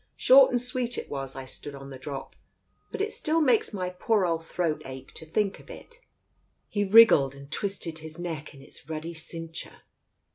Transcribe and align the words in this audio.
Short 0.15 0.49
and 0.51 0.59
sweet 0.59 0.97
it 0.97 1.11
was 1.11 1.35
once 1.35 1.35
I 1.35 1.45
stood 1.45 1.75
on 1.75 1.91
the 1.91 1.99
drop, 1.99 2.35
but 2.91 3.01
it 3.01 3.13
still 3.13 3.39
makes 3.39 3.71
my 3.71 3.91
poor 3.91 4.25
old 4.25 4.43
throat 4.43 4.81
ache 4.83 5.13
to 5.13 5.27
think 5.27 5.59
of 5.59 5.69
it." 5.69 6.01
He 6.67 6.83
wriggled 6.83 7.35
and 7.35 7.51
twisted 7.51 7.99
his 7.99 8.17
neck 8.17 8.55
in 8.55 8.63
its 8.63 8.89
ruddy 8.89 9.13
cinc 9.13 9.53
ture. 9.61 9.83